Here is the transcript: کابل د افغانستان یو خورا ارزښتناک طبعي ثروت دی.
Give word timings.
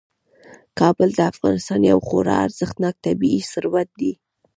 کابل 0.79 1.09
د 1.15 1.19
افغانستان 1.31 1.81
یو 1.91 1.99
خورا 2.07 2.35
ارزښتناک 2.45 2.95
طبعي 3.05 3.39
ثروت 3.51 3.89
دی. 3.99 4.11